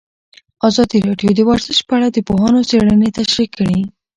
[0.67, 3.79] ازادي راډیو د ورزش په اړه د پوهانو څېړنې تشریح کړې.